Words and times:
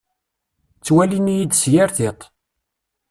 Ttwalin-iyi-d 0.77 1.53
s 1.61 1.63
yir 1.71 1.89
tiṭ. 1.97 2.21